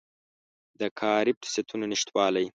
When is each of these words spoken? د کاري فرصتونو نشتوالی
د 0.79 0.81
کاري 0.99 1.31
فرصتونو 1.39 1.85
نشتوالی 1.91 2.45